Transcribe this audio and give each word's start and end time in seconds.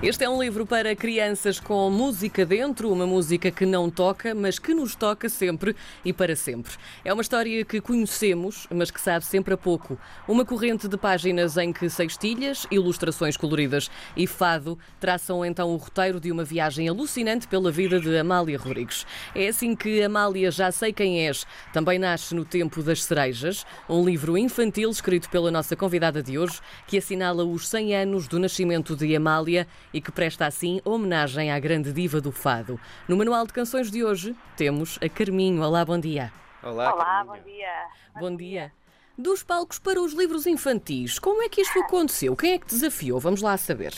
Este 0.00 0.22
é 0.22 0.28
um 0.28 0.40
livro 0.40 0.64
para 0.64 0.94
crianças 0.94 1.58
com 1.58 1.90
música 1.90 2.46
dentro, 2.46 2.92
uma 2.92 3.04
música 3.04 3.50
que 3.50 3.66
não 3.66 3.90
toca, 3.90 4.32
mas 4.32 4.56
que 4.56 4.72
nos 4.72 4.94
toca 4.94 5.28
sempre 5.28 5.74
e 6.04 6.12
para 6.12 6.36
sempre. 6.36 6.72
É 7.04 7.12
uma 7.12 7.20
história 7.20 7.64
que 7.64 7.80
conhecemos, 7.80 8.68
mas 8.70 8.92
que 8.92 9.00
sabe 9.00 9.24
sempre 9.24 9.54
a 9.54 9.56
pouco. 9.56 9.98
Uma 10.28 10.44
corrente 10.44 10.86
de 10.86 10.96
páginas 10.96 11.56
em 11.56 11.72
que 11.72 11.90
sextilhas, 11.90 12.64
ilustrações 12.70 13.36
coloridas 13.36 13.90
e 14.16 14.24
fado 14.24 14.78
traçam 15.00 15.44
então 15.44 15.70
o 15.70 15.76
roteiro 15.76 16.20
de 16.20 16.30
uma 16.30 16.44
viagem 16.44 16.88
alucinante 16.88 17.48
pela 17.48 17.72
vida 17.72 17.98
de 17.98 18.16
Amália 18.16 18.56
Rodrigues. 18.56 19.04
É 19.34 19.48
assim 19.48 19.74
que 19.74 20.00
Amália 20.00 20.52
Já 20.52 20.70
Sei 20.70 20.92
Quem 20.92 21.26
És 21.26 21.44
também 21.72 21.98
nasce 21.98 22.36
no 22.36 22.44
Tempo 22.44 22.84
das 22.84 23.02
Cerejas, 23.02 23.66
um 23.88 24.04
livro 24.04 24.38
infantil 24.38 24.90
escrito 24.90 25.28
pela 25.28 25.50
nossa 25.50 25.74
convidada 25.74 26.22
de 26.22 26.38
hoje, 26.38 26.60
que 26.86 26.98
assinala 26.98 27.44
os 27.44 27.66
100 27.66 27.96
anos 27.96 28.28
do 28.28 28.38
nascimento 28.38 28.94
de 28.94 29.16
Amália 29.16 29.66
e 29.92 30.00
que 30.00 30.12
presta 30.12 30.46
assim 30.46 30.80
homenagem 30.84 31.52
à 31.52 31.58
grande 31.58 31.92
diva 31.92 32.20
do 32.20 32.32
fado. 32.32 32.80
No 33.08 33.16
manual 33.16 33.46
de 33.46 33.52
canções 33.52 33.90
de 33.90 34.04
hoje 34.04 34.36
temos 34.56 34.98
a 35.02 35.08
Carminho. 35.08 35.62
Olá, 35.62 35.84
bom 35.84 35.98
dia. 35.98 36.32
Olá, 36.62 36.92
Olá, 36.92 37.24
bom 37.24 37.38
dia. 37.38 37.86
Bom 38.18 38.36
dia. 38.36 38.72
Dos 39.16 39.42
palcos 39.42 39.78
para 39.78 40.00
os 40.00 40.12
livros 40.12 40.46
infantis, 40.46 41.18
como 41.18 41.42
é 41.42 41.48
que 41.48 41.60
isto 41.60 41.78
aconteceu? 41.80 42.36
Quem 42.36 42.54
é 42.54 42.58
que 42.58 42.66
desafiou? 42.66 43.18
Vamos 43.18 43.42
lá 43.42 43.56
saber. 43.56 43.92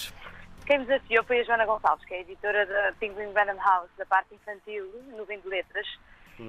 Quem 0.66 0.78
me 0.78 0.86
desafiou 0.86 1.24
foi 1.24 1.40
a 1.40 1.44
Joana 1.44 1.66
Gonçalves, 1.66 2.06
que 2.06 2.14
é 2.14 2.18
a 2.18 2.20
editora 2.20 2.64
da 2.64 2.92
Penguin 2.98 3.32
Random 3.34 3.60
House, 3.60 3.90
da 3.98 4.06
parte 4.06 4.34
infantil, 4.34 4.86
no 5.16 5.24
Vem 5.24 5.40
de 5.40 5.48
Letras. 5.48 5.86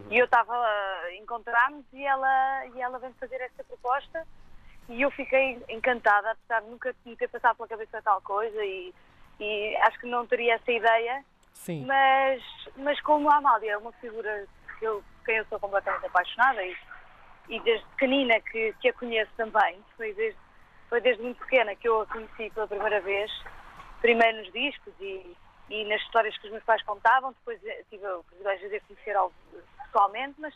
E 0.10 0.18
eu 0.18 0.24
estava, 0.24 0.54
a 0.54 1.16
encontrarmos 1.16 1.84
e 1.92 2.02
ela, 2.06 2.66
e 2.74 2.82
ela 2.82 2.98
veio 2.98 3.14
fazer 3.20 3.42
esta 3.42 3.62
proposta 3.66 4.26
e 4.92 5.02
eu 5.02 5.12
fiquei 5.12 5.62
encantada, 5.70 6.32
apesar 6.32 6.62
de 6.62 6.70
nunca 6.70 6.94
me 7.06 7.16
ter 7.16 7.28
passado 7.30 7.56
pela 7.56 7.68
cabeça 7.68 8.02
tal 8.02 8.22
coisa 8.22 8.64
e, 8.64 8.94
e 9.42 9.76
acho 9.78 10.00
que 10.00 10.08
não 10.08 10.26
teria 10.28 10.54
essa 10.54 10.72
ideia. 10.72 11.26
Sim. 11.54 11.86
Mas, 11.86 12.44
mas 12.78 13.02
como 13.02 13.30
a 13.30 13.38
Amália 13.38 13.74
é 13.74 13.78
uma 13.78 13.92
figura 13.94 14.48
que 14.78 14.86
eu, 14.86 15.04
quem 15.26 15.38
eu 15.38 15.46
sou 15.46 15.60
completamente 15.60 16.06
apaixonada 16.06 16.64
e, 16.64 16.76
e 17.50 17.60
desde 17.62 17.86
pequenina 17.88 18.40
que, 18.40 18.74
que 18.80 18.90
a 18.90 18.94
conheço 18.94 19.32
também, 19.36 19.84
foi 19.98 20.14
desde, 20.14 20.40
foi 20.90 21.02
desde 21.02 21.24
muito 21.24 21.40
pequena 21.40 21.76
que 21.76 21.88
eu 21.88 22.02
a 22.02 22.06
conheci 22.06 22.52
pela 22.52 22.68
primeira 22.68 23.02
vez, 23.02 23.32
primeiro 24.00 24.38
nos 24.40 24.52
discos 24.54 24.94
e, 25.00 25.36
e 25.70 25.86
nas 25.86 26.02
histórias 26.02 26.38
que 26.38 26.46
os 26.46 26.52
meus 26.52 26.64
pais 26.64 26.82
contavam, 26.84 27.32
depois 27.34 27.60
eh, 27.66 27.84
tive 27.90 28.08
o 28.08 28.24
privilégio 28.24 28.70
de 28.70 28.76
a 28.78 28.82
conhecer 28.82 29.16
pessoalmente, 29.86 30.36
mas, 30.40 30.54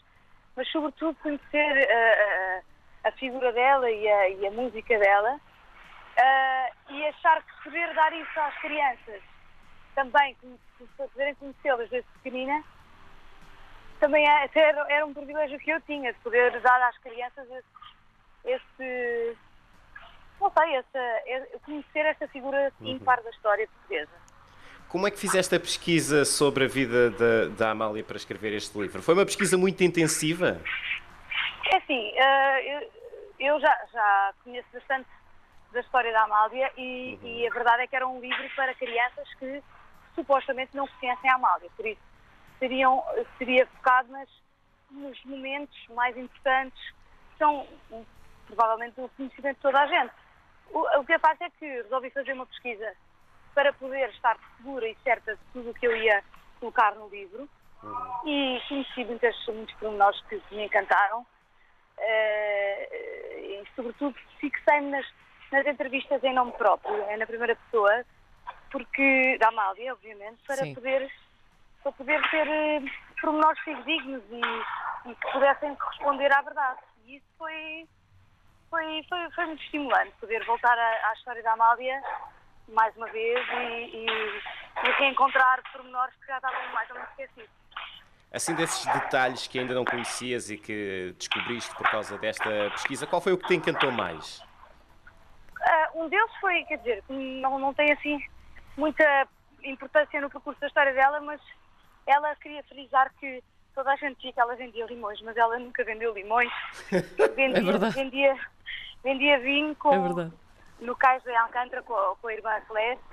mas 0.55 0.72
sobretudo 0.72 1.16
conhecer 1.22 1.77
eh, 1.77 2.64
a, 3.03 3.09
a 3.09 3.11
figura 3.14 3.52
dela 3.52 3.89
e 3.89 4.08
a, 4.08 4.30
e 4.30 4.47
a 4.47 4.52
música 4.52 4.97
dela 4.97 5.39
eh, 6.17 6.71
e 6.89 7.05
achar 7.08 7.41
que 7.44 7.63
poder 7.63 7.94
dar 7.94 8.13
isso 8.13 8.39
às 8.39 8.55
crianças 8.59 9.21
também 9.94 10.35
poderem 10.97 11.33
conhecê-las 11.35 11.89
desde 11.89 12.08
pequenina, 12.21 12.61
também 13.99 14.27
é- 14.27 14.49
era, 14.53 14.86
era 14.91 15.05
um 15.05 15.13
privilégio 15.13 15.58
que 15.59 15.71
eu 15.71 15.80
tinha, 15.81 16.11
de 16.11 16.19
poder 16.19 16.59
dar 16.61 16.81
às 16.89 16.97
crianças 16.97 17.47
esse, 17.49 17.66
esse 18.80 19.38
não 20.39 20.52
sei, 20.52 20.75
essa, 20.75 20.97
é- 20.97 21.58
conhecer 21.66 22.05
esta 22.05 22.27
figura 22.27 22.71
ímpar 22.81 23.21
da 23.23 23.30
história 23.30 23.67
portuguesa. 23.67 24.11
Como 24.89 25.08
é 25.08 25.11
que 25.11 25.17
fizeste 25.17 25.55
a 25.55 25.59
pesquisa 25.59 26.23
sobre 26.25 26.66
a 26.66 26.67
vida 26.67 27.09
da, 27.11 27.47
da 27.58 27.71
Amália 27.71 28.03
para 28.03 28.17
escrever 28.17 28.53
este 28.53 28.77
livro? 28.77 29.02
Foi 29.02 29.13
uma 29.13 29.25
pesquisa 29.25 29.58
muito 29.58 29.83
intensiva? 29.83 30.61
É 31.71 31.77
assim, 31.77 32.11
eh, 32.16 32.75
eu, 32.75 32.91
eu 33.39 33.59
já, 33.59 33.77
já 33.91 34.33
conheço 34.43 34.67
bastante 34.73 35.09
da 35.71 35.80
história 35.80 36.11
da 36.11 36.23
Amália 36.23 36.71
e, 36.77 37.19
e 37.21 37.47
a 37.47 37.53
verdade 37.53 37.83
é 37.83 37.88
que 37.88 37.95
era 37.95 38.08
um 38.08 38.19
livro 38.19 38.49
para 38.55 38.73
crianças 38.75 39.33
que 39.35 39.63
supostamente 40.13 40.75
não 40.75 40.88
conhecem 40.88 41.30
a 41.30 41.35
Amália, 41.35 41.69
por 41.75 41.85
isso 41.85 42.02
seriam, 42.59 43.03
seria 43.38 43.66
focado 43.67 44.11
nas, 44.11 44.30
nos 44.92 45.23
momentos 45.25 45.77
mais 45.89 46.15
importantes 46.17 46.80
que 47.31 47.37
são 47.37 47.67
hum, 47.92 48.05
provavelmente 48.48 48.99
o 48.99 49.09
conhecimento 49.09 49.58
de 49.58 49.61
toda 49.61 49.81
a 49.81 49.87
gente. 49.87 50.14
O, 50.71 50.99
o 50.99 51.05
que 51.05 51.14
eu 51.14 51.20
faço 51.20 51.43
é 51.43 51.49
que 51.49 51.65
resolvi 51.65 52.09
fazer 52.09 52.33
uma 52.33 52.45
pesquisa 52.45 52.95
para 53.54 53.71
poder 53.73 54.09
estar 54.09 54.37
segura 54.58 54.87
e 54.87 54.95
certa 55.04 55.36
de 55.36 55.42
tudo 55.54 55.70
o 55.70 55.73
que 55.73 55.87
eu 55.87 55.95
ia 55.95 56.23
colocar 56.59 56.95
no 56.95 57.08
livro. 57.09 57.48
E 58.25 58.59
conheci 58.67 59.05
muitas, 59.05 59.36
muitos 59.48 59.75
pormenores 59.75 60.20
que 60.23 60.42
me 60.52 60.65
encantaram 60.65 61.25
eh, 61.98 63.61
e 63.61 63.64
sobretudo 63.75 64.15
fixei-me 64.39 64.89
nas, 64.89 65.05
nas 65.55 65.66
entrevistas 65.66 66.21
em 66.21 66.33
nome 66.33 66.52
próprio, 66.54 66.93
é 67.04 67.16
na 67.16 67.26
primeira 67.26 67.55
pessoa, 67.55 68.04
porque 68.70 69.38
da 69.39 69.48
Amália, 69.48 69.93
obviamente, 69.93 70.38
para 70.45 70.58
Sim. 70.58 70.76
poder 70.76 71.10
para 71.82 71.92
poder 71.93 72.30
ter 72.32 72.48
eh, 72.48 72.82
pormenores 73.21 73.64
dignos 73.86 74.23
e, 74.32 75.10
e 75.10 75.16
que 75.16 75.32
pudessem 75.32 75.76
corresponder 75.76 76.33
à 76.33 76.42
verdade. 76.42 76.80
E 77.05 77.17
isso 77.17 77.26
foi, 77.38 77.88
foi, 78.71 79.05
foi, 79.08 79.32
foi 79.32 79.45
muito 79.45 79.64
estimulante, 79.64 80.11
poder 80.20 80.43
voltar 80.45 80.77
à, 80.77 81.10
à 81.10 81.14
história 81.14 81.43
da 81.43 81.54
Amália 81.54 82.02
mais 82.70 82.95
uma 82.98 83.05
vez 83.08 83.48
e, 83.48 83.98
e, 83.98 84.05
e 84.08 84.92
reencontrar 84.98 85.61
pormenores 85.72 86.16
que 86.16 86.26
já 86.26 86.37
estavam 86.37 86.73
mais 86.73 86.89
ou 86.89 86.95
menos 86.95 87.10
esquecidos. 87.11 87.49
Assim, 88.33 88.55
desses 88.55 88.86
detalhes 88.87 89.48
que 89.48 89.60
ainda 89.60 89.76
não 89.76 89.86
conhecias 89.86 90.49
e 90.49 90.58
que 90.58 91.16
descobriste 91.17 91.73
por 91.76 91.89
causa 91.89 92.17
desta 92.17 92.49
pesquisa, 92.72 93.08
qual 93.08 93.22
foi 93.22 93.32
o 93.32 93.37
que 93.37 93.48
te 93.48 93.55
encantou 93.55 93.92
mais? 93.92 94.45
Um 95.95 96.10
deles 96.10 96.32
foi, 96.42 96.64
quer 96.66 96.78
dizer, 96.80 97.04
não, 97.10 97.58
não 97.58 97.73
tem 97.73 97.92
assim 97.94 98.22
muita 98.78 99.28
importância 99.64 100.20
no 100.20 100.30
percurso 100.30 100.60
da 100.60 100.67
história 100.67 100.94
dela, 100.94 101.22
mas 101.22 101.42
ela 102.06 102.36
queria 102.36 102.61
frisar 102.64 103.11
que 103.20 103.42
toda 103.73 103.92
a 103.94 103.95
gente 103.95 104.17
dizia 104.17 104.34
que 104.34 104.39
ela 104.42 104.55
vendia 104.55 104.86
limões, 104.86 105.22
mas 105.22 105.36
ela 105.38 105.58
nunca 105.58 105.84
vendeu 105.86 106.14
limões. 106.14 106.52
Vendia, 107.36 107.60
É 107.60 107.61
verdade. 107.64 107.95
vendia, 107.95 108.38
vendia 109.04 109.39
vinho 109.39 109.76
com, 109.78 109.94
É 110.22 110.32
no 110.80 110.95
cais 110.95 111.23
de 111.23 111.34
Alcântara 111.36 111.82
com, 111.82 111.94
a- 111.95 112.16
com 112.17 112.28
a 112.28 112.34
irmã 112.34 112.60
Celeste. 112.67 113.04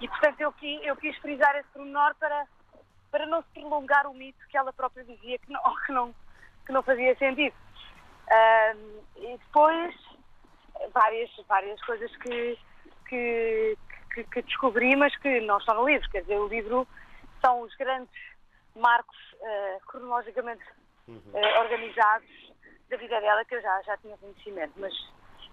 E, 0.00 0.08
portanto, 0.08 0.40
eu 0.40 0.52
quis, 0.52 0.82
eu 0.84 0.96
quis 0.96 1.16
frisar 1.18 1.54
esse 1.56 1.68
pormenor 1.70 2.14
para, 2.16 2.46
para 3.10 3.26
não 3.26 3.42
se 3.42 3.48
prolongar 3.54 4.06
o 4.08 4.14
mito 4.14 4.38
que 4.48 4.56
ela 4.58 4.72
própria 4.72 5.04
dizia 5.04 5.38
que 5.38 5.50
não, 5.52 5.60
que 5.86 5.92
não, 5.92 6.14
que 6.66 6.72
não 6.72 6.82
fazia 6.82 7.16
sentido. 7.16 7.54
E 9.16 9.38
depois, 9.38 9.94
várias, 10.92 11.30
várias 11.48 11.80
coisas 11.84 12.14
que, 12.16 12.58
que, 13.08 13.78
que, 14.14 14.24
que 14.24 14.42
descobri, 14.42 14.96
mas 14.96 15.16
que 15.18 15.40
não 15.40 15.58
estão 15.58 15.74
no 15.74 15.86
livro. 15.86 16.08
Quer 16.10 16.22
dizer, 16.22 16.38
o 16.38 16.48
livro 16.48 16.86
são 17.40 17.62
os 17.62 17.74
grandes 17.76 18.14
marcos 18.74 19.16
eh, 19.42 19.78
cronologicamente 19.86 20.64
eh, 21.08 21.60
organizados 21.60 22.52
da 22.90 22.96
vida 22.96 23.20
dela 23.20 23.44
que 23.44 23.54
eu 23.54 23.62
já, 23.62 23.82
já 23.82 23.96
tinha 23.98 24.16
conhecimento. 24.18 24.72
Mas, 24.76 24.92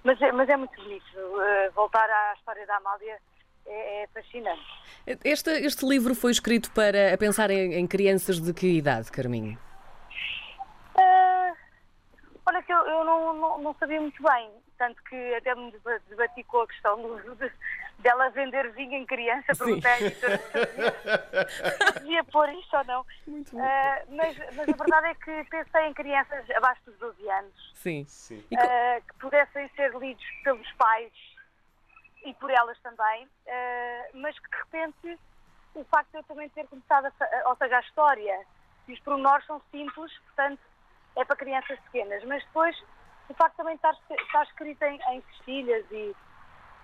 mas, 0.04 0.22
é, 0.22 0.32
mas 0.32 0.50
é 0.50 0.58
muito 0.58 0.76
bonito. 0.82 1.42
eh, 1.42 1.70
voltar 1.72 2.10
à 2.10 2.34
história 2.38 2.66
da 2.66 2.78
Amália 2.78 3.20
é, 3.66 4.04
é 4.04 4.08
fascinante. 4.08 4.64
Este, 5.24 5.52
este 5.52 5.86
livro 5.86 6.14
foi 6.16 6.32
escrito 6.32 6.72
para 6.72 7.14
a 7.14 7.18
pensar 7.18 7.50
em, 7.50 7.76
em 7.76 7.88
crianças 7.88 8.40
de 8.40 8.54
que 8.54 8.78
idade, 8.78 9.12
Carminho? 9.12 9.58
Olha 12.46 12.62
que 12.62 12.74
eu, 12.74 12.78
eu 12.78 13.04
não, 13.06 13.34
não, 13.34 13.58
não 13.60 13.76
sabia 13.76 14.02
muito 14.02 14.22
bem, 14.22 14.52
tanto 14.84 15.02
que 15.04 15.36
até 15.36 15.56
me 15.56 15.72
deba- 15.72 16.00
debati 16.10 16.44
com 16.44 16.60
a 16.60 16.68
questão 16.68 17.02
do- 17.02 17.36
de, 17.36 17.50
dela 18.00 18.30
vender 18.32 18.70
vinho 18.74 18.94
em 18.96 19.06
criança, 19.06 19.56
perguntei 19.58 19.90
à 19.92 20.02
editora 20.02 20.42
se 21.94 22.00
devia 22.02 22.24
pôr 22.26 22.50
isto 22.50 22.76
ou 22.76 22.84
não. 22.84 23.06
Ah, 23.58 24.02
mas, 24.10 24.38
mas 24.56 24.68
a 24.68 24.76
verdade 24.76 25.08
é 25.08 25.16
que 25.16 25.44
pensei 25.50 25.86
em 25.88 25.94
crianças 25.94 26.50
abaixo 26.52 26.82
dos 26.86 26.98
12 27.00 27.30
anos, 27.30 27.72
Sim. 27.76 28.04
Sim. 28.06 28.44
Ah, 28.58 29.00
que 29.08 29.14
pudessem 29.20 29.70
ser 29.70 29.96
lidos 29.96 30.26
pelos 30.44 30.70
pais 30.74 31.14
e 32.26 32.34
por 32.34 32.50
elas 32.52 32.78
também, 32.82 33.30
ah, 33.48 34.06
mas 34.16 34.38
que 34.38 34.50
de 34.50 34.58
repente 34.58 35.20
o 35.76 35.84
facto 35.86 36.12
de 36.12 36.18
eu 36.18 36.24
também 36.24 36.50
ter 36.50 36.68
começado, 36.68 37.06
a, 37.06 37.50
ou 37.50 37.56
seja, 37.56 37.78
a 37.78 37.82
história 37.82 38.46
e 38.90 38.94
os 38.94 39.00
pormenores 39.00 39.46
são 39.46 39.62
simples, 39.72 40.12
portanto 40.26 40.60
é 41.16 41.24
para 41.24 41.36
crianças 41.38 41.80
pequenas, 41.80 42.22
mas 42.26 42.44
depois 42.44 42.76
o 43.30 43.34
facto 43.34 43.52
de 43.54 43.58
também 43.58 43.76
estar, 43.76 43.96
estar 44.10 44.44
escrito 44.44 44.82
em, 44.84 45.00
em 45.12 45.22
cestilhas 45.32 45.86
e, 45.92 46.16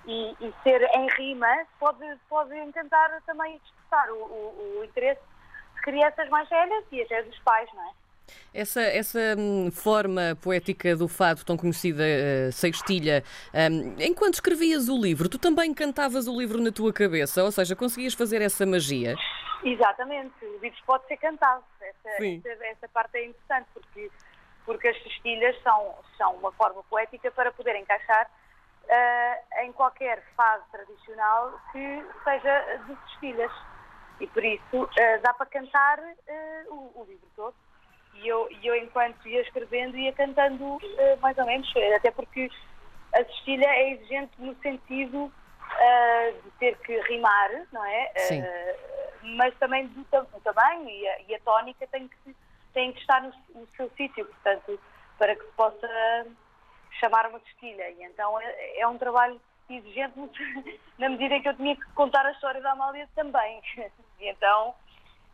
e, 0.06 0.36
e 0.42 0.54
ser 0.64 0.82
em 0.96 1.08
rima 1.18 1.66
pode, 1.80 2.04
pode 2.30 2.52
tentar 2.72 3.22
também 3.26 3.60
despertar 3.60 4.12
o, 4.12 4.16
o- 4.24 4.80
o 4.80 4.84
interesse 4.86 5.22
de 5.76 5.82
crianças 5.82 6.28
mais 6.30 6.48
velhas 6.50 6.84
e 6.92 7.02
até 7.02 7.24
dos 7.24 7.38
pais, 7.40 7.70
não 7.74 7.84
é? 7.84 7.92
Essa, 8.54 8.82
essa 8.82 9.20
hum, 9.38 9.72
forma 9.72 10.38
poética 10.42 10.96
do 10.96 11.08
fado 11.08 11.44
tão 11.44 11.58
conhecida, 11.58 12.04
eh, 12.06 12.52
sextilha, 12.52 13.24
hum, 13.72 13.96
enquanto 14.00 14.36
escrevias 14.36 14.88
o 14.88 14.98
livro, 15.02 15.28
tu 15.28 15.40
também 15.40 15.74
cantavas 15.74 16.28
o 16.28 16.40
livro 16.40 16.62
na 16.62 16.72
tua 16.72 16.94
cabeça? 16.94 17.44
Ou 17.44 17.52
seja, 17.52 17.76
conseguias 17.76 18.14
fazer 18.14 18.40
essa 18.42 18.66
magia? 18.68 19.16
Exatamente, 19.64 20.34
o 20.46 20.60
livro 20.60 20.78
pode 20.86 21.08
ser 21.08 21.18
cantado. 21.18 21.64
Essa, 21.82 22.24
essa, 22.24 22.66
essa 22.66 22.88
parte 22.90 23.18
é 23.18 23.26
interessante 23.26 23.68
porque, 23.74 24.12
porque 24.70 24.88
as 24.88 25.02
cestilhas 25.02 25.60
são, 25.64 25.96
são 26.16 26.36
uma 26.36 26.52
forma 26.52 26.84
poética 26.84 27.32
para 27.32 27.52
poder 27.52 27.76
encaixar 27.76 28.30
uh, 28.84 29.64
em 29.64 29.72
qualquer 29.72 30.22
fase 30.38 30.64
tradicional 30.72 31.60
que 31.72 32.06
seja 32.24 32.78
de 32.86 32.96
cestilhas. 33.10 33.52
E 34.20 34.28
por 34.28 34.46
isso 34.46 34.84
uh, 34.84 35.22
dá 35.24 35.34
para 35.34 35.48
cantar 35.48 35.98
uh, 35.98 36.72
o, 36.72 37.02
o, 37.02 37.06
livro 37.06 37.28
todo. 37.36 37.56
E 38.14 38.28
eu, 38.28 38.48
eu, 38.62 38.76
enquanto 38.76 39.28
ia 39.28 39.42
escrevendo, 39.42 39.98
ia 39.98 40.14
cantando 40.14 40.78
mais 41.20 41.36
ou 41.40 41.48
menos, 41.48 41.68
até 41.96 42.12
porque 42.12 42.52
a 43.16 43.24
cestilha 43.24 43.66
é 43.66 43.94
exigente 43.94 44.34
no 44.38 44.54
sentido 44.58 45.34
de 46.44 46.52
ter 46.60 46.78
que 46.80 47.00
rimar, 47.08 47.50
não 47.72 47.84
é? 47.86 48.12
Mas 49.36 49.56
também 49.58 49.88
do, 49.88 50.04
do 50.04 50.42
tamanho 50.42 50.88
e 50.90 51.08
a, 51.08 51.22
e 51.22 51.36
a 51.36 51.40
tónica 51.40 51.88
tem 51.88 52.08
que, 52.08 52.36
tem 52.74 52.92
que 52.92 53.00
estar 53.00 53.22
no, 53.22 53.32
no 53.56 53.68
seu 53.76 53.90
sítio, 53.98 54.26
portanto, 54.26 54.80
para 55.18 55.36
que 55.36 55.44
se 55.44 55.52
possa 55.52 56.28
chamar 57.00 57.28
uma 57.28 57.40
cestilha. 57.40 57.90
E 57.92 58.04
então 58.04 58.40
é, 58.40 58.80
é 58.80 58.88
um 58.88 58.98
trabalho 58.98 59.40
exigente 59.70 60.14
na 60.98 61.10
medida 61.10 61.36
em 61.36 61.42
que 61.42 61.50
eu 61.50 61.56
tinha 61.56 61.76
que 61.76 61.86
contar 61.94 62.26
a 62.26 62.32
história 62.32 62.62
da 62.62 62.72
Amália 62.72 63.08
também. 63.16 63.62
E 64.22 64.28
então, 64.28 64.76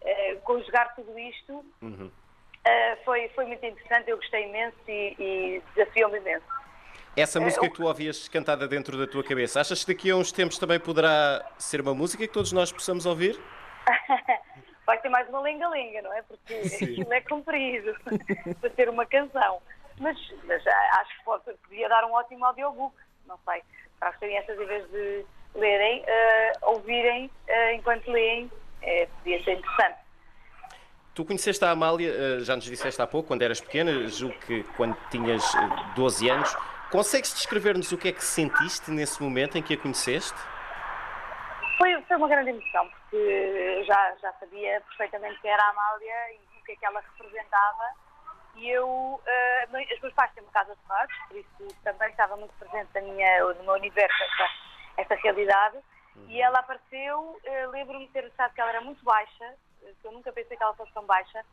eh, 0.02 0.36
conjugar 0.44 0.94
tudo 0.94 1.18
isto 1.18 1.66
uhum. 1.82 2.12
eh, 2.64 2.96
foi, 3.04 3.30
foi 3.30 3.46
muito 3.46 3.66
interessante, 3.66 4.12
eu 4.12 4.18
gostei 4.18 4.48
imenso 4.48 4.78
e, 4.88 5.16
e 5.18 5.64
desafiou-me 5.74 6.20
imenso. 6.20 6.46
Essa 7.18 7.40
música 7.40 7.68
que 7.68 7.74
tu 7.74 7.86
ouvias 7.86 8.28
cantada 8.28 8.68
dentro 8.68 8.96
da 8.96 9.08
tua 9.08 9.24
cabeça, 9.24 9.60
achas 9.60 9.84
que 9.84 9.92
daqui 9.92 10.12
a 10.12 10.16
uns 10.16 10.32
tempos 10.32 10.60
também 10.60 10.80
poderá 10.80 11.44
ser 11.58 11.82
uma 11.82 11.96
música 11.96 12.28
que 12.28 12.32
todos 12.32 12.52
nós 12.52 12.72
possamos 12.72 13.08
ouvir? 13.08 13.40
Mais 15.16 15.30
uma 15.30 15.40
lenga-lenga, 15.40 16.02
não 16.02 16.12
é? 16.12 16.22
Porque 16.24 16.54
aquilo 16.84 17.14
é 17.14 17.22
comprido 17.22 17.96
para 18.60 18.70
ser 18.72 18.90
uma 18.90 19.06
canção. 19.06 19.62
Mas, 19.98 20.18
mas 20.44 20.62
acho 20.68 21.18
que 21.18 21.24
pode, 21.24 21.44
podia 21.64 21.88
dar 21.88 22.04
um 22.04 22.12
ótimo 22.12 22.44
audiobook, 22.44 22.94
não 23.26 23.40
sei, 23.46 23.64
para 23.98 24.10
as 24.10 24.18
crianças, 24.18 24.60
em 24.60 24.66
vez 24.66 24.92
de 24.92 25.26
lerem, 25.56 26.02
uh, 26.02 26.70
ouvirem 26.74 27.28
uh, 27.28 27.72
enquanto 27.76 28.12
leem, 28.12 28.52
é, 28.82 29.08
podia 29.20 29.42
ser 29.46 29.54
interessante. 29.54 30.00
Tu 31.14 31.24
conheceste 31.24 31.64
a 31.64 31.70
Amália, 31.70 32.12
uh, 32.12 32.44
já 32.44 32.58
nos 32.58 32.66
disseste 32.66 33.02
há 33.02 33.08
pouco, 33.08 33.30
quando 33.30 33.42
eras 33.42 33.62
pequena, 33.62 34.10
julgo 34.10 34.38
que 34.40 34.64
quando 34.76 34.98
tinhas 35.10 35.46
12 35.96 36.30
anos. 36.30 36.54
Consegues 36.92 37.34
descrever-nos 37.34 37.90
o 37.94 37.98
que 37.98 38.10
é 38.10 38.12
que 38.12 38.24
sentiste 38.24 38.92
nesse 38.92 39.24
momento 39.24 39.58
em 39.58 39.64
que 39.64 39.76
a 39.76 39.78
conheceste? 39.78 40.38
Foi, 42.16 42.22
uma 42.22 42.30
grande 42.30 42.52
emoção, 42.52 42.90
porque 42.90 43.84
já, 43.86 44.16
já 44.22 44.32
sabia 44.34 44.80
perfeitamente 44.88 45.38
quem 45.42 45.52
era 45.52 45.62
a 45.62 45.70
Amália 45.70 46.32
e 46.32 46.60
o 46.62 46.64
que 46.64 46.72
é 46.72 46.76
que 46.78 46.86
ela 46.86 47.02
representava 47.02 47.94
e 48.56 48.70
eu, 48.70 48.88
uh, 48.88 49.94
os 49.94 50.02
meus 50.02 50.14
pais 50.14 50.32
têm 50.34 50.42
uma 50.42 50.52
casa 50.54 50.74
de 50.74 50.82
rádios, 50.88 51.20
por 51.28 51.38
isso 51.38 51.82
também 51.84 52.10
estava 52.10 52.38
muito 52.38 52.54
presente 52.54 52.90
na 52.96 53.02
minha, 53.02 53.44
no 53.56 53.64
meu 53.64 53.74
universo 53.74 54.24
esta, 54.24 54.50
esta 54.98 55.16
realidade. 55.16 55.78
Uhum. 56.16 56.26
E 56.30 56.42
ela 56.42 56.60
apareceu, 56.60 57.20
uh, 57.20 57.70
lembro-me 57.72 58.08
de 58.08 58.14
ter 58.14 58.26
achado 58.28 58.54
que 58.54 58.62
ela 58.62 58.70
era 58.70 58.82
muito 58.82 59.04
baixa, 59.04 59.54
que 60.02 60.08
eu 60.08 60.14
nunca 60.14 60.32
pensei 60.32 60.56
que 60.56 60.64
ela 60.64 60.74
fosse 60.74 60.94
tão 60.94 61.06
baixa. 61.06 61.44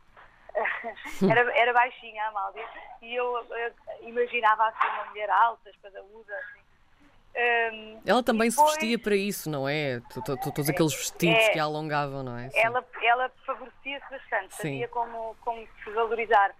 era, 1.29 1.57
era 1.57 1.73
baixinha 1.73 2.23
a 2.23 2.27
Amália, 2.29 2.65
e 3.01 3.13
eu 3.13 3.41
uh, 3.41 4.07
imaginava 4.07 4.67
assim 4.67 4.87
uma 4.87 5.05
mulher 5.07 5.29
alta, 5.29 5.69
espadaúda, 5.69 6.33
assim. 6.37 6.72
Um, 7.35 8.01
ela 8.05 8.21
também 8.21 8.49
depois, 8.49 8.71
se 8.71 8.79
vestia 8.79 8.99
para 8.99 9.15
isso, 9.15 9.49
não 9.49 9.67
é? 9.67 9.99
Todos 10.25 10.69
aqueles 10.69 10.93
vestidos 10.93 11.43
é, 11.43 11.49
que 11.49 11.59
a 11.59 11.63
alongavam, 11.63 12.21
não 12.21 12.37
é? 12.37 12.49
Ela, 12.53 12.85
ela 13.01 13.31
favorecia-se 13.45 14.09
bastante, 14.09 14.55
sabia 14.55 14.87
como, 14.87 15.35
como 15.41 15.67
se 15.83 15.89
valorizar 15.91 16.53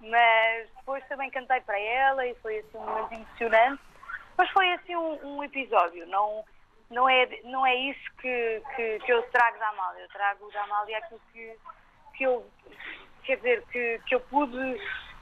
mas 0.00 0.68
depois 0.76 1.04
também 1.08 1.30
cantei 1.30 1.60
para 1.60 1.78
ela 1.78 2.26
e 2.26 2.34
foi 2.36 2.58
assim 2.58 2.78
um 2.78 2.86
momento 2.86 3.12
emocionante. 3.12 3.82
Mas 4.36 4.50
foi 4.50 4.72
assim 4.72 4.96
um, 4.96 5.36
um 5.36 5.44
episódio, 5.44 6.06
não, 6.06 6.44
não, 6.88 7.08
é, 7.08 7.28
não 7.44 7.66
é 7.66 7.74
isso 7.76 8.10
que, 8.20 8.62
que, 8.74 8.98
que, 9.00 9.12
eu 9.12 9.22
trago 9.24 9.58
da 9.58 9.68
Amália. 9.68 10.02
Eu 10.02 10.08
trago 10.08 10.50
da 10.50 10.62
Amália 10.62 10.98
aquilo 10.98 11.20
que, 11.32 11.56
que 12.14 12.24
eu, 12.24 12.46
quer 13.24 13.36
dizer, 13.36 13.62
que, 13.70 14.00
que 14.06 14.14
eu 14.14 14.20
pude, 14.20 14.80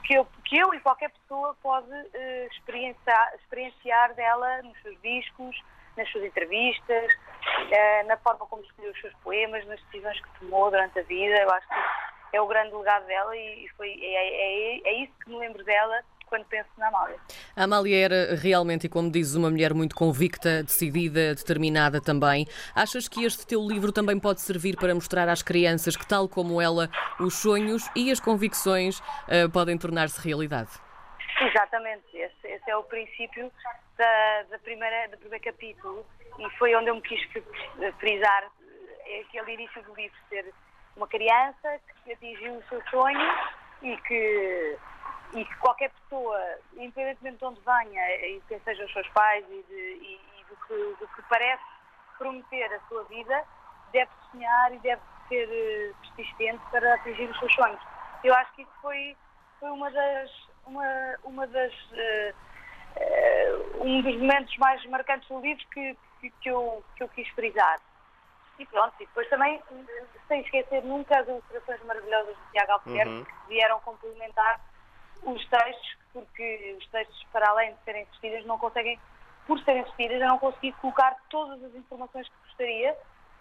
que 0.08 0.14
eu, 0.14 0.26
que 0.46 0.56
eu 0.56 0.72
e 0.72 0.80
qualquer 0.80 1.10
pessoa 1.10 1.54
pode 1.62 1.92
uh, 1.92 2.46
experienciar, 2.50 3.34
experienciar 3.34 4.14
dela 4.14 4.62
nos 4.62 4.80
seus 4.80 4.98
discos, 5.02 5.54
nas 5.98 6.10
suas 6.10 6.24
entrevistas, 6.24 7.12
uh, 7.12 8.06
na 8.06 8.16
forma 8.16 8.46
como 8.46 8.62
escolheu 8.62 8.90
os 8.90 9.00
seus 9.02 9.12
poemas, 9.22 9.66
nas 9.66 9.78
decisões 9.82 10.18
que 10.18 10.40
tomou 10.40 10.70
durante 10.70 10.98
a 10.98 11.02
vida. 11.02 11.36
Eu 11.36 11.50
acho 11.50 11.68
que 11.68 12.36
é 12.38 12.40
o 12.40 12.46
grande 12.46 12.74
legado 12.74 13.04
dela 13.04 13.36
e 13.36 13.68
foi, 13.76 13.90
é, 14.00 14.78
é, 14.78 14.88
é 14.88 14.92
isso 15.04 15.12
que 15.22 15.28
me 15.28 15.36
lembro 15.36 15.62
dela 15.62 16.02
quando 16.28 16.44
penso 16.44 16.68
na 16.76 16.88
Amália. 16.88 17.16
A 17.56 17.64
Amália 17.64 18.04
era 18.04 18.34
realmente, 18.36 18.86
e 18.86 18.88
como 18.88 19.10
dizes, 19.10 19.34
uma 19.34 19.50
mulher 19.50 19.74
muito 19.74 19.96
convicta, 19.96 20.62
decidida, 20.62 21.34
determinada 21.34 22.00
também. 22.00 22.46
Achas 22.74 23.08
que 23.08 23.24
este 23.24 23.46
teu 23.46 23.66
livro 23.66 23.92
também 23.92 24.18
pode 24.18 24.40
servir 24.40 24.76
para 24.76 24.94
mostrar 24.94 25.28
às 25.28 25.42
crianças 25.42 25.96
que, 25.96 26.06
tal 26.06 26.28
como 26.28 26.60
ela, 26.60 26.88
os 27.18 27.34
sonhos 27.34 27.88
e 27.96 28.10
as 28.10 28.20
convicções 28.20 29.00
uh, 29.00 29.50
podem 29.52 29.76
tornar-se 29.76 30.20
realidade? 30.26 30.70
Exatamente, 31.40 32.04
esse, 32.14 32.46
esse, 32.48 32.70
é 32.70 32.76
o 32.76 32.82
princípio 32.82 33.50
da, 33.96 34.42
da 34.50 34.58
primeira, 34.58 35.08
do 35.08 35.18
primeiro 35.18 35.44
capítulo 35.44 36.04
e 36.38 36.50
foi 36.58 36.74
onde 36.74 36.90
eu 36.90 36.96
me 36.96 37.02
quis 37.02 37.20
frisar 37.98 38.50
eh, 39.06 39.20
aquele 39.20 39.54
início 39.54 39.82
do 39.84 39.94
livro, 39.94 40.16
ser 40.28 40.52
uma 40.96 41.06
criança 41.06 41.80
que 42.04 42.12
atingiu 42.12 42.54
o 42.54 42.62
seu 42.68 42.82
sonho 42.90 43.20
e 43.82 43.96
que, 43.98 44.76
e 45.34 45.44
que 45.44 45.56
qualquer 45.56 45.90
pessoa, 45.90 46.40
independentemente 46.74 47.38
de 47.38 47.44
onde 47.44 47.60
venha 47.60 48.16
e 48.26 48.42
quem 48.48 48.58
sejam 48.60 48.86
os 48.86 48.92
seus 48.92 49.08
pais 49.08 49.44
e, 49.48 49.62
de, 49.68 49.74
e, 49.74 50.20
e 50.40 50.44
do, 50.44 50.56
que, 50.66 50.96
do 51.00 51.08
que 51.08 51.22
parece 51.28 51.62
prometer 52.16 52.72
a 52.72 52.80
sua 52.88 53.04
vida, 53.04 53.44
deve 53.92 54.10
sonhar 54.30 54.72
e 54.72 54.78
deve 54.78 55.02
ser 55.28 55.48
eh, 55.50 55.92
persistente 56.16 56.62
para 56.70 56.94
atingir 56.94 57.30
os 57.30 57.38
seus 57.38 57.54
sonhos. 57.54 57.80
Eu 58.24 58.34
acho 58.34 58.52
que 58.54 58.62
isso 58.62 58.72
foi, 58.80 59.16
foi 59.60 59.70
uma 59.70 59.90
das, 59.90 60.30
uma, 60.66 61.16
uma 61.24 61.46
das 61.46 61.72
uh, 61.72 62.34
uh, 62.96 63.84
um 63.84 64.02
dos 64.02 64.16
momentos 64.16 64.56
mais 64.58 64.84
marcantes 64.86 65.28
do 65.28 65.40
livro 65.40 65.64
que, 65.72 65.96
que, 66.20 66.30
que, 66.30 66.48
eu, 66.50 66.82
que 66.96 67.02
eu 67.02 67.08
quis 67.10 67.28
frisar. 67.28 67.80
E 68.58 68.66
pronto, 68.66 68.92
e 68.98 69.06
depois 69.06 69.28
também, 69.28 69.62
sem 70.26 70.40
esquecer 70.40 70.82
nunca 70.82 71.20
as 71.20 71.28
ilustrações 71.28 71.80
maravilhosas 71.84 72.36
de 72.36 72.50
Tiago 72.50 72.72
Albuquerque, 72.72 73.08
uhum. 73.08 73.24
que 73.24 73.48
vieram 73.48 73.78
complementar 73.80 74.60
os 75.22 75.48
textos, 75.48 75.96
porque 76.12 76.76
os 76.78 76.86
textos, 76.88 77.26
para 77.32 77.48
além 77.50 77.72
de 77.72 77.78
serem 77.84 78.04
vestidas, 78.04 78.44
não 78.46 78.58
conseguem, 78.58 78.98
por 79.46 79.58
serem 79.60 79.82
vestidas, 79.82 80.20
eu 80.20 80.28
não 80.28 80.38
consegui 80.38 80.72
colocar 80.72 81.16
todas 81.30 81.62
as 81.64 81.74
informações 81.74 82.28
que 82.28 82.34
gostaria, 82.46 82.96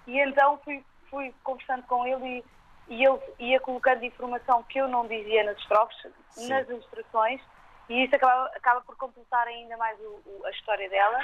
e 0.08 0.20
então 0.20 0.58
fui, 0.64 0.84
fui 1.10 1.34
conversando 1.44 1.84
com 1.84 2.06
ele 2.06 2.44
e, 2.90 2.96
e 2.96 3.06
ele 3.06 3.20
ia 3.40 3.60
colocando 3.60 4.04
informação 4.06 4.64
que 4.64 4.80
eu 4.80 4.88
não 4.88 5.08
dizia 5.08 5.44
nas 5.44 5.58
estrofes, 5.58 6.12
Sim. 6.30 6.50
nas 6.50 6.68
ilustrações, 6.70 7.42
e 7.90 8.04
isso 8.04 8.16
acaba, 8.16 8.46
acaba 8.56 8.82
por 8.82 8.98
completar 8.98 9.48
ainda 9.48 9.78
mais 9.78 9.98
o, 10.00 10.22
o, 10.26 10.42
a 10.46 10.52
história 10.52 10.90
dela. 10.90 11.20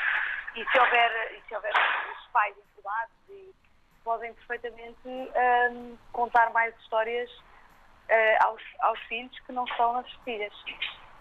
E 0.55 0.63
se 0.65 0.79
houver, 0.79 1.33
e 1.37 1.47
se 1.47 1.55
houver 1.55 1.73
os 1.73 2.27
pais 2.31 2.55
informados 2.57 3.15
e 3.29 3.53
podem 4.03 4.33
perfeitamente 4.33 5.07
um, 5.07 5.97
contar 6.11 6.51
mais 6.51 6.77
histórias 6.79 7.29
uh, 8.09 8.45
aos, 8.45 8.61
aos 8.81 8.99
filhos 9.01 9.37
que 9.45 9.51
não 9.51 9.65
estão 9.65 9.93
nas 9.93 10.11
filhas. 10.23 10.53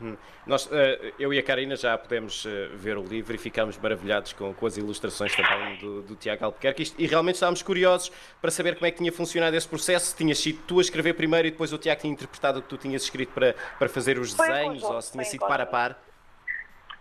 Hum. 0.01 0.17
Nós, 0.47 0.67
uh, 0.67 0.71
eu 1.19 1.33
e 1.33 1.39
a 1.39 1.43
Karina 1.43 1.77
já 1.77 1.97
pudemos 1.97 2.45
uh, 2.45 2.49
ver 2.75 2.99
o 2.99 3.03
livro 3.03 3.35
e 3.35 3.39
ficámos 3.39 3.79
maravilhados 3.79 4.33
com, 4.33 4.53
com 4.53 4.67
as 4.67 4.77
ilustrações 4.77 5.35
também 5.37 5.77
do, 5.77 6.03
do 6.03 6.17
Tiago 6.17 6.45
Albuquerque 6.45 6.93
e 6.99 7.07
realmente 7.07 7.37
estávamos 7.37 7.62
curiosos 7.62 8.11
para 8.41 8.51
saber 8.51 8.75
como 8.75 8.87
é 8.87 8.91
que 8.91 8.99
tinha 8.99 9.12
funcionado 9.12 9.55
esse 9.55 9.69
processo. 9.69 10.17
Tinhas 10.17 10.39
sido 10.39 10.61
tu 10.67 10.79
a 10.79 10.83
escrever 10.83 11.15
primeiro 11.15 11.47
e 11.47 11.51
depois 11.53 11.73
o 11.73 11.79
Tiago 11.79 12.01
tinha 12.01 12.12
interpretado 12.12 12.59
o 12.59 12.62
que 12.62 12.69
tu 12.69 12.77
tinhas 12.77 13.03
escrito 13.03 13.33
para, 13.33 13.55
para 13.79 13.89
fazer 13.89 14.19
os 14.19 14.35
desenhos 14.35 14.83
conjunto, 14.83 14.95
ou 14.95 15.03
se 15.03 15.12
tinha 15.12 15.25
sido 15.25 15.47
par 15.47 15.61
a 15.61 15.67
par? 15.67 15.97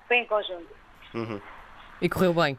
Foi 0.07 0.17
em 0.17 0.25
conjunto. 0.25 0.69
Uhum. 1.13 1.41
E 2.01 2.09
correu 2.09 2.33
bem. 2.33 2.57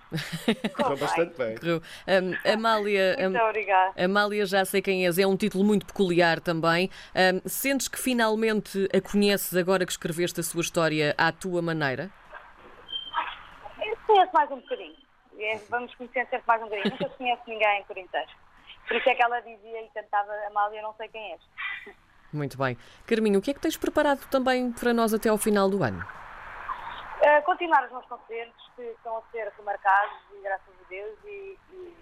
Correu 0.77 0.97
bastante 0.97 1.37
bem. 1.37 1.57
Correu. 1.57 1.83
Um, 2.07 2.53
Amália, 2.53 3.17
Muito 3.19 3.43
obrigada. 3.43 4.05
Amália, 4.05 4.47
já 4.47 4.65
sei 4.65 4.81
quem 4.81 5.05
és, 5.05 5.19
é 5.19 5.27
um 5.27 5.37
título 5.37 5.65
muito 5.65 5.85
peculiar 5.85 6.41
também. 6.41 6.89
Um, 7.15 7.49
sentes 7.49 7.89
que 7.89 7.99
finalmente 7.99 8.89
a 8.95 9.01
conheces 9.01 9.57
agora 9.57 9.85
que 9.85 9.91
escreveste 9.91 10.39
a 10.39 10.43
sua 10.45 10.61
história 10.61 11.13
à 11.19 11.33
tua 11.33 11.61
maneira? 11.61 12.09
Eu 13.85 13.97
conheço 14.07 14.33
mais 14.33 14.51
um 14.53 14.61
bocadinho. 14.61 14.97
É, 15.39 15.59
vamos 15.69 15.93
conhecer 15.97 16.25
sempre 16.31 16.45
mais 16.47 16.63
um 16.63 16.67
bocadinho. 16.67 16.93
Nunca 16.93 17.09
conheço 17.19 17.43
ninguém 17.49 17.85
por 17.85 17.99
inteiro. 17.99 18.31
Por 18.87 18.97
isso 18.97 19.09
é 19.09 19.15
que 19.15 19.23
ela 19.23 19.41
dizia 19.41 19.83
e 19.83 19.89
cantava 19.89 20.33
Amália, 20.49 20.83
não 20.83 20.95
sei 20.95 21.09
quem 21.09 21.33
és. 21.33 21.41
Muito 22.33 22.57
bem. 22.57 22.77
Carminho, 23.07 23.41
o 23.41 23.43
que 23.43 23.51
é 23.51 23.55
que 23.55 23.61
tens 23.61 23.77
preparado 23.77 24.25
também 24.31 24.71
para 24.73 24.95
nós 24.95 25.13
até 25.13 25.29
ao 25.29 25.37
final 25.37 25.69
do 25.69 25.83
ano? 25.83 26.05
Uh, 27.23 27.41
continuar 27.45 27.85
os 27.85 27.93
meus 27.93 28.05
concertos 28.07 28.71
que 28.75 28.83
estão 28.83 29.17
a 29.17 29.23
ser 29.31 29.53
remarcados, 29.57 30.19
e 30.35 30.43
graças 30.43 30.69
a 30.69 30.89
Deus, 30.89 31.17
e, 31.25 31.57
e, 31.73 31.97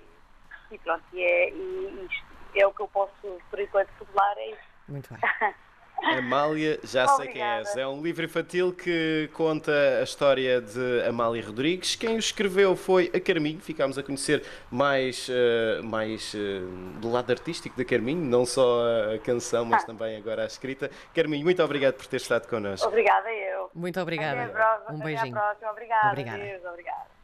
e 0.70 0.78
pronto, 0.78 1.04
e 1.12 1.22
é, 1.22 1.50
e, 1.50 2.08
é 2.54 2.66
o 2.66 2.72
que 2.72 2.80
eu 2.80 2.88
posso, 2.88 3.38
por 3.50 3.60
enquanto, 3.60 3.90
revelar, 3.98 4.38
é 4.38 4.50
isso. 4.52 4.62
Muito 4.88 5.12
bem. 5.12 5.20
Amália, 6.02 6.78
já 6.84 7.06
sei 7.08 7.28
quem 7.28 7.42
Obrigada. 7.42 7.60
és. 7.68 7.76
É 7.76 7.86
um 7.86 8.02
livro 8.02 8.24
infantil 8.24 8.72
que 8.72 9.28
conta 9.32 9.72
a 10.00 10.02
história 10.02 10.60
de 10.60 11.02
Amália 11.06 11.44
Rodrigues. 11.44 11.94
Quem 11.96 12.16
o 12.16 12.18
escreveu 12.18 12.74
foi 12.76 13.10
a 13.14 13.20
Carminho. 13.20 13.60
Ficámos 13.60 13.98
a 13.98 14.02
conhecer 14.02 14.42
mais, 14.70 15.28
eh, 15.30 15.80
mais 15.82 16.34
eh, 16.34 16.60
do 17.00 17.10
lado 17.10 17.30
artístico 17.30 17.76
da 17.76 17.84
Carminho, 17.84 18.24
não 18.24 18.44
só 18.46 18.82
a 19.14 19.18
canção, 19.18 19.64
mas 19.64 19.82
Ah. 19.82 19.86
também 19.86 20.16
agora 20.16 20.42
a 20.42 20.46
escrita. 20.46 20.90
Carminho, 21.14 21.44
muito 21.44 21.62
obrigado 21.62 21.94
por 21.94 22.06
ter 22.06 22.16
estado 22.16 22.48
connosco. 22.48 22.86
Obrigada 22.88 23.30
eu. 23.32 23.70
Muito 23.74 24.00
obrigada. 24.00 24.42
Até 24.42 24.50
a 24.50 24.54
próxima. 24.54 24.92
Um 24.92 24.96
Até 24.96 25.04
beijinho. 25.04 25.36
à 25.36 25.40
próxima. 25.40 25.70
Obrigada. 25.70 26.08
Obrigada. 26.08 26.38
Deus, 26.38 26.64
obrigada. 26.64 27.19